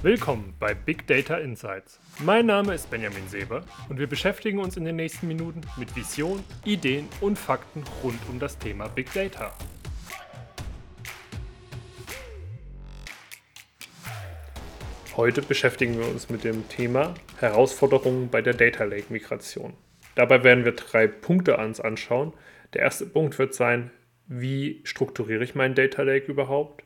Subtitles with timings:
[0.00, 1.98] Willkommen bei Big Data Insights.
[2.20, 6.44] Mein Name ist Benjamin Seber und wir beschäftigen uns in den nächsten Minuten mit Vision,
[6.64, 9.52] Ideen und Fakten rund um das Thema Big Data.
[15.16, 19.74] Heute beschäftigen wir uns mit dem Thema Herausforderungen bei der Data Lake Migration.
[20.14, 22.34] Dabei werden wir drei Punkte uns anschauen.
[22.72, 23.90] Der erste Punkt wird sein,
[24.28, 26.84] wie strukturiere ich meinen Data Lake überhaupt?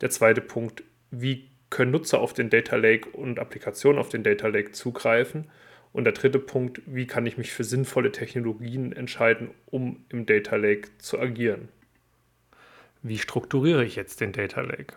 [0.00, 4.46] Der zweite Punkt, wie können Nutzer auf den Data Lake und Applikationen auf den Data
[4.46, 5.50] Lake zugreifen?
[5.92, 10.56] Und der dritte Punkt, wie kann ich mich für sinnvolle Technologien entscheiden, um im Data
[10.56, 11.68] Lake zu agieren?
[13.02, 14.96] Wie strukturiere ich jetzt den Data Lake?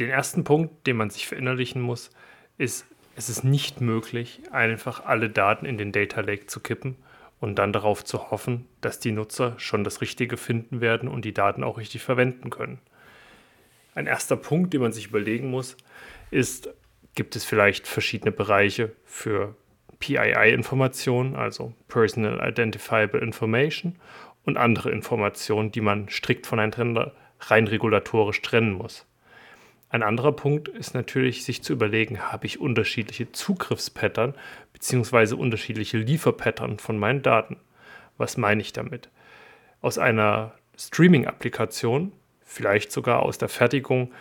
[0.00, 2.10] Den ersten Punkt, den man sich verinnerlichen muss,
[2.58, 6.96] ist, es ist nicht möglich, einfach alle Daten in den Data Lake zu kippen
[7.38, 11.34] und dann darauf zu hoffen, dass die Nutzer schon das Richtige finden werden und die
[11.34, 12.80] Daten auch richtig verwenden können.
[13.94, 15.76] Ein erster Punkt, den man sich überlegen muss,
[16.30, 16.70] ist,
[17.14, 19.56] gibt es vielleicht verschiedene Bereiche für
[19.98, 23.96] PII-Informationen, also Personal Identifiable Information,
[24.44, 29.06] und andere Informationen, die man strikt voneinander rein regulatorisch trennen muss.
[29.90, 34.34] Ein anderer Punkt ist natürlich, sich zu überlegen, habe ich unterschiedliche Zugriffspattern
[34.72, 35.34] bzw.
[35.34, 37.56] unterschiedliche Lieferpattern von meinen Daten.
[38.16, 39.10] Was meine ich damit?
[39.80, 42.12] Aus einer Streaming-Applikation,
[42.50, 44.12] vielleicht sogar aus der Fertigung,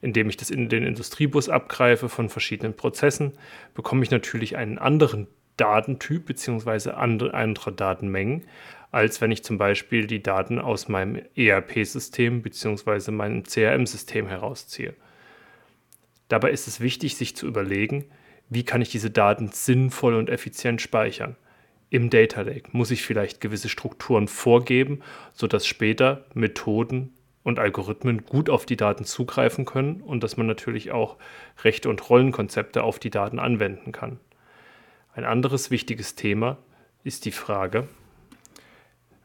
[0.00, 3.32] indem ich das in den Industriebus abgreife von verschiedenen Prozessen,
[3.74, 6.90] bekomme ich natürlich einen anderen Datentyp bzw.
[6.90, 8.44] andere Datenmengen,
[8.92, 13.10] als wenn ich zum Beispiel die Daten aus meinem ERP-System bzw.
[13.10, 14.94] meinem CRM-System herausziehe.
[16.28, 18.04] Dabei ist es wichtig, sich zu überlegen,
[18.48, 21.36] wie kann ich diese Daten sinnvoll und effizient speichern.
[21.90, 25.02] Im Data Lake muss ich vielleicht gewisse Strukturen vorgeben,
[25.32, 27.12] sodass später Methoden
[27.42, 31.16] und Algorithmen gut auf die Daten zugreifen können und dass man natürlich auch
[31.64, 34.20] Rechte und Rollenkonzepte auf die Daten anwenden kann.
[35.14, 36.58] Ein anderes wichtiges Thema
[37.04, 37.88] ist die Frage,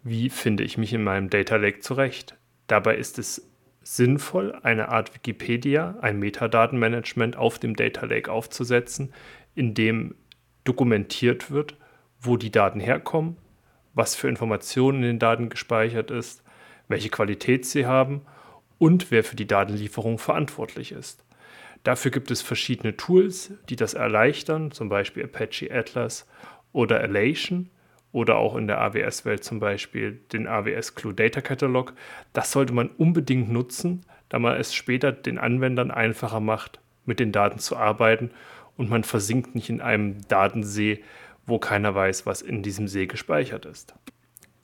[0.03, 2.35] wie finde ich mich in meinem Data Lake zurecht?
[2.67, 3.49] Dabei ist es
[3.83, 9.13] sinnvoll, eine Art Wikipedia, ein Metadatenmanagement auf dem Data Lake aufzusetzen,
[9.55, 10.15] in dem
[10.65, 11.77] dokumentiert wird,
[12.19, 13.37] wo die Daten herkommen,
[13.93, 16.43] was für Informationen in den Daten gespeichert ist,
[16.87, 18.21] welche Qualität sie haben
[18.77, 21.23] und wer für die Datenlieferung verantwortlich ist.
[21.83, 26.27] Dafür gibt es verschiedene Tools, die das erleichtern, zum Beispiel Apache Atlas
[26.73, 27.69] oder Elation
[28.11, 31.93] oder auch in der AWS-Welt zum Beispiel den AWS Clue Data Catalog.
[32.33, 37.31] Das sollte man unbedingt nutzen, da man es später den Anwendern einfacher macht, mit den
[37.31, 38.31] Daten zu arbeiten
[38.75, 41.03] und man versinkt nicht in einem Datensee,
[41.45, 43.93] wo keiner weiß, was in diesem See gespeichert ist.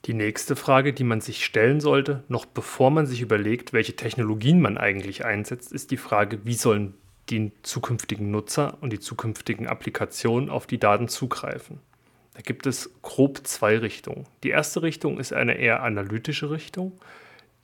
[0.06, 4.60] Die nächste Frage, die man sich stellen sollte, noch bevor man sich überlegt, welche Technologien
[4.60, 6.94] man eigentlich einsetzt, ist die Frage, wie sollen
[7.30, 11.80] die zukünftigen Nutzer und die zukünftigen Applikationen auf die Daten zugreifen.
[12.34, 14.26] Da gibt es grob zwei Richtungen.
[14.42, 16.92] Die erste Richtung ist eine eher analytische Richtung,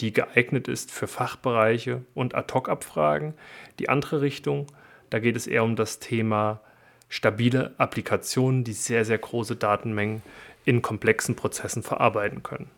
[0.01, 3.35] die geeignet ist für Fachbereiche und Ad-Hoc-Abfragen.
[3.79, 4.67] Die andere Richtung,
[5.11, 6.63] da geht es eher um das Thema
[7.11, 10.23] stabile Applikationen, die sehr, sehr große Datenmengen
[10.65, 12.71] in komplexen Prozessen verarbeiten können.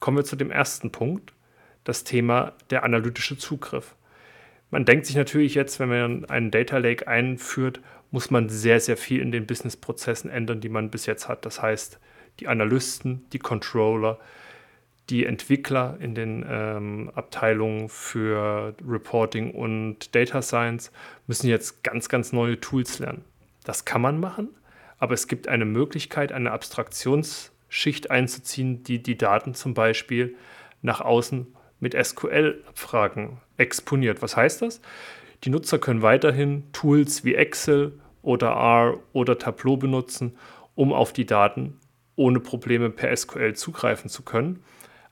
[0.00, 1.32] Kommen wir zu dem ersten Punkt,
[1.84, 3.94] das Thema der analytische Zugriff.
[4.70, 7.80] Man denkt sich natürlich jetzt, wenn man einen Data Lake einführt,
[8.10, 11.44] muss man sehr, sehr viel in den Businessprozessen ändern, die man bis jetzt hat.
[11.46, 11.98] Das heißt,
[12.40, 14.18] die Analysten, die Controller,
[15.10, 20.90] die Entwickler in den ähm, Abteilungen für Reporting und Data Science
[21.26, 23.24] müssen jetzt ganz, ganz neue Tools lernen.
[23.64, 24.48] Das kann man machen,
[24.98, 30.36] aber es gibt eine Möglichkeit, eine Abstraktionsschicht einzuziehen, die die Daten zum Beispiel
[30.82, 31.46] nach außen
[31.80, 34.22] mit SQL-Abfragen exponiert.
[34.22, 34.80] Was heißt das?
[35.44, 40.36] Die Nutzer können weiterhin Tools wie Excel oder R oder Tableau benutzen,
[40.74, 41.78] um auf die Daten
[42.16, 44.62] ohne Probleme per SQL zugreifen zu können.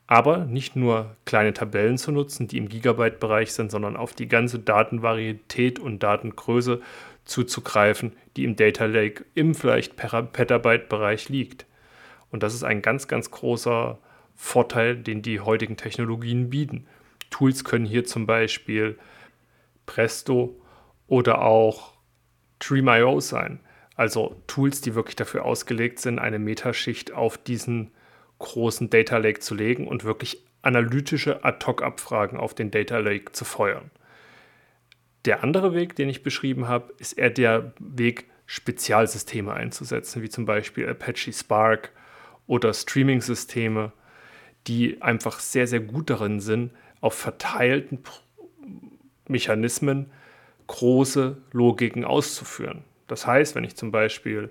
[0.06, 4.58] Aber nicht nur kleine Tabellen zu nutzen, die im Gigabyte-Bereich sind, sondern auf die ganze
[4.58, 6.80] Datenvarietät und Datengröße
[7.24, 11.66] zuzugreifen, die im Data Lake im vielleicht Petabyte-Bereich liegt.
[12.30, 13.98] Und das ist ein ganz, ganz großer
[14.34, 16.86] Vorteil, den die heutigen Technologien bieten.
[17.30, 18.98] Tools können hier zum Beispiel
[19.86, 20.60] Presto
[21.06, 21.94] oder auch
[22.58, 23.60] Dream.io sein.
[23.96, 27.90] Also Tools, die wirklich dafür ausgelegt sind, eine Metaschicht auf diesen
[28.38, 33.90] großen Data Lake zu legen und wirklich analytische Ad-Hoc-Abfragen auf den Data Lake zu feuern.
[35.24, 40.44] Der andere Weg, den ich beschrieben habe, ist eher der Weg, Spezialsysteme einzusetzen, wie zum
[40.44, 41.92] Beispiel Apache Spark
[42.46, 43.92] oder Streaming-Systeme,
[44.66, 48.02] die einfach sehr, sehr gut darin sind, auf verteilten
[49.26, 50.10] Mechanismen
[50.66, 52.84] große Logiken auszuführen.
[53.08, 54.50] Das heißt, wenn ich zum Beispiel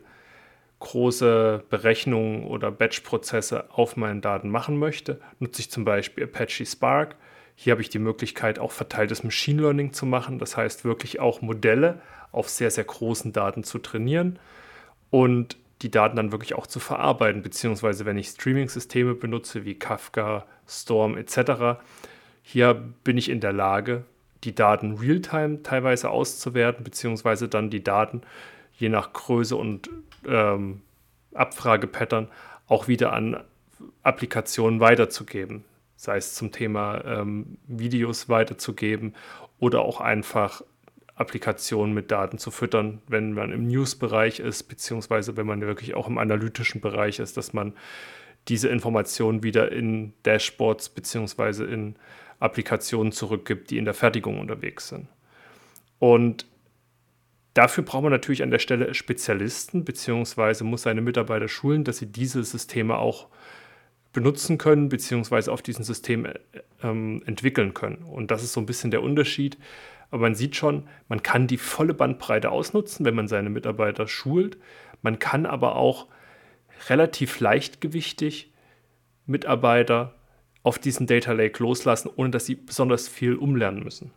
[0.80, 7.16] große Berechnungen oder Batch-Prozesse auf meinen Daten machen möchte, nutze ich zum Beispiel Apache Spark.
[7.56, 10.40] Hier habe ich die Möglichkeit, auch verteiltes Machine Learning zu machen.
[10.40, 12.02] Das heißt, wirklich auch Modelle
[12.32, 14.40] auf sehr, sehr großen Daten zu trainieren
[15.10, 20.46] und die Daten dann wirklich auch zu verarbeiten, beziehungsweise wenn ich Streaming-Systeme benutze wie Kafka,
[20.68, 21.82] Storm etc.,
[22.44, 24.04] hier bin ich in der Lage,
[24.44, 28.22] die Daten real-time teilweise auszuwerten, beziehungsweise dann die Daten
[28.78, 29.90] je nach Größe und
[30.28, 30.82] ähm,
[31.34, 32.28] Abfragepattern
[32.68, 33.44] auch wieder an
[34.04, 35.64] Applikationen weiterzugeben.
[36.02, 39.14] Sei es zum Thema ähm, Videos weiterzugeben
[39.60, 40.64] oder auch einfach
[41.14, 46.08] Applikationen mit Daten zu füttern, wenn man im News-Bereich ist, beziehungsweise wenn man wirklich auch
[46.08, 47.74] im analytischen Bereich ist, dass man
[48.48, 51.96] diese Informationen wieder in Dashboards beziehungsweise in
[52.40, 55.08] Applikationen zurückgibt, die in der Fertigung unterwegs sind.
[56.00, 56.48] Und
[57.54, 62.12] dafür braucht man natürlich an der Stelle Spezialisten, beziehungsweise muss seine Mitarbeiter schulen, dass sie
[62.12, 63.28] diese Systeme auch
[64.14, 66.34] benutzen können, beziehungsweise auf diesen Systemen
[66.84, 68.04] ähm, entwickeln können.
[68.04, 69.58] Und das ist so ein bisschen der Unterschied.
[70.10, 74.58] Aber man sieht schon, man kann die volle Bandbreite ausnutzen, wenn man seine Mitarbeiter schult.
[75.02, 76.08] Man kann aber auch
[76.90, 78.52] relativ leichtgewichtig
[79.26, 80.16] Mitarbeiter
[80.64, 84.12] auf diesen Data Lake loslassen, ohne dass sie besonders viel umlernen müssen.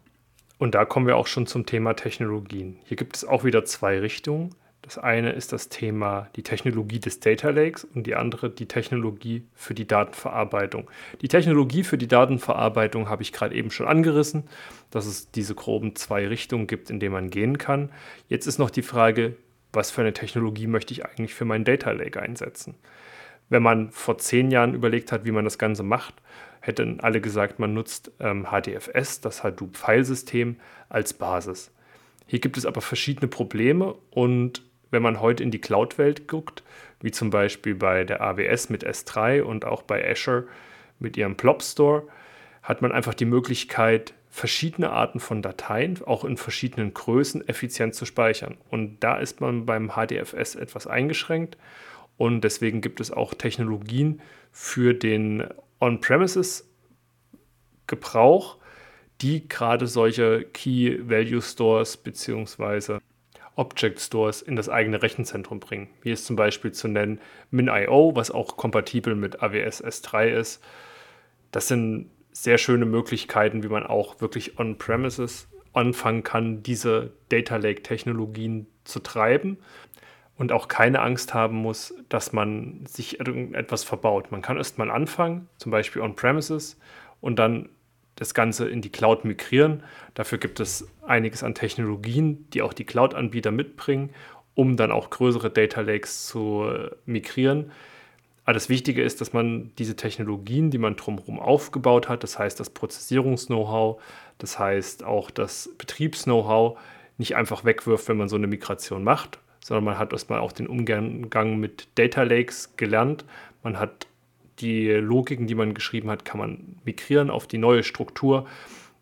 [0.58, 2.78] Und da kommen wir auch schon zum Thema Technologien.
[2.84, 4.54] Hier gibt es auch wieder zwei Richtungen.
[4.84, 9.42] Das eine ist das Thema die Technologie des Data Lakes und die andere die Technologie
[9.54, 10.90] für die Datenverarbeitung.
[11.22, 14.44] Die Technologie für die Datenverarbeitung habe ich gerade eben schon angerissen,
[14.90, 17.90] dass es diese groben zwei Richtungen gibt, in denen man gehen kann.
[18.28, 19.36] Jetzt ist noch die Frage,
[19.72, 22.74] was für eine Technologie möchte ich eigentlich für meinen Data Lake einsetzen?
[23.48, 26.14] Wenn man vor zehn Jahren überlegt hat, wie man das Ganze macht,
[26.60, 30.56] hätten alle gesagt, man nutzt ähm, HDFS, das Hadoop-Filesystem,
[30.90, 31.70] als Basis.
[32.26, 34.62] Hier gibt es aber verschiedene Probleme und
[34.94, 36.62] wenn man heute in die Cloud-Welt guckt,
[37.00, 40.46] wie zum Beispiel bei der AWS mit S3 und auch bei Azure
[40.98, 42.04] mit ihrem Plop Store,
[42.62, 48.06] hat man einfach die Möglichkeit, verschiedene Arten von Dateien, auch in verschiedenen Größen, effizient zu
[48.06, 48.56] speichern.
[48.70, 51.58] Und da ist man beim HDFS etwas eingeschränkt.
[52.16, 55.46] Und deswegen gibt es auch Technologien für den
[55.80, 58.56] On-Premises-Gebrauch,
[59.20, 62.98] die gerade solche Key Value Stores bzw.
[63.56, 65.88] Object Stores in das eigene Rechenzentrum bringen.
[66.02, 67.20] Hier ist zum Beispiel zu nennen
[67.50, 70.62] MinIO, was auch kompatibel mit AWS S3 ist.
[71.52, 78.66] Das sind sehr schöne Möglichkeiten, wie man auch wirklich on-premises anfangen kann, diese Data Lake-Technologien
[78.84, 79.58] zu treiben
[80.36, 84.32] und auch keine Angst haben muss, dass man sich irgendetwas verbaut.
[84.32, 86.78] Man kann erst mal anfangen, zum Beispiel on-premises,
[87.20, 87.68] und dann
[88.16, 89.82] das Ganze in die Cloud migrieren.
[90.14, 94.10] Dafür gibt es einiges an Technologien, die auch die Cloud-Anbieter mitbringen,
[94.54, 97.72] um dann auch größere Data Lakes zu äh, migrieren.
[98.44, 102.60] Aber das Wichtige ist, dass man diese Technologien, die man drumherum aufgebaut hat, das heißt
[102.60, 104.02] das Prozessierungs-Know-how,
[104.38, 106.78] das heißt auch das Betriebs-Know-how,
[107.16, 110.66] nicht einfach wegwirft, wenn man so eine Migration macht, sondern man hat erstmal auch den
[110.66, 113.24] Umgang mit Data Lakes gelernt.
[113.62, 114.06] Man hat
[114.60, 118.46] die Logiken, die man geschrieben hat, kann man migrieren auf die neue Struktur.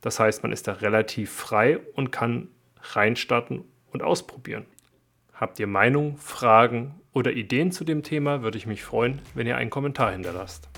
[0.00, 2.48] Das heißt, man ist da relativ frei und kann
[2.80, 4.64] reinstarten und ausprobieren.
[5.32, 9.56] Habt ihr Meinung, Fragen oder Ideen zu dem Thema, würde ich mich freuen, wenn ihr
[9.56, 10.68] einen Kommentar hinterlasst.